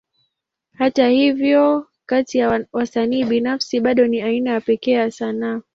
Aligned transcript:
Hata 0.73 1.07
hivyo, 1.09 1.87
kati 2.05 2.37
ya 2.37 2.65
wasanii 2.71 3.23
binafsi, 3.23 3.79
bado 3.79 4.07
ni 4.07 4.21
aina 4.21 4.51
ya 4.51 4.61
pekee 4.61 4.91
ya 4.91 5.11
sanaa. 5.11 5.61